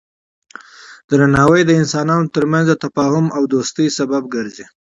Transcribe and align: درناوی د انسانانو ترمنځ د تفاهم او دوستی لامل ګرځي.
درناوی 1.09 1.61
د 1.65 1.71
انسانانو 1.81 2.31
ترمنځ 2.35 2.65
د 2.69 2.73
تفاهم 2.85 3.25
او 3.37 3.41
دوستی 3.53 3.85
لامل 3.97 4.23
ګرځي. 4.35 4.65